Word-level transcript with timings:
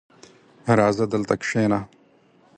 راځه 0.77 1.05
دلته 1.13 1.33
کښېنه! 1.41 1.79